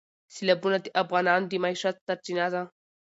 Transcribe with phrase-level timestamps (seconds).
[0.33, 2.61] سیلابونه د افغانانو د معیشت سرچینه ده.